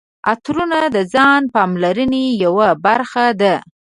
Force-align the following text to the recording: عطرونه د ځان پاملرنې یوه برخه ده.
عطرونه 0.29 0.79
د 0.95 0.97
ځان 1.13 1.41
پاملرنې 1.53 2.25
یوه 2.43 2.69
برخه 2.85 3.25
ده. 3.41 3.55